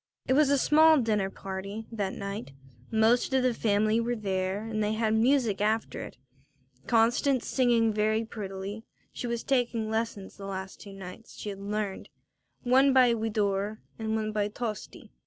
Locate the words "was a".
0.33-0.57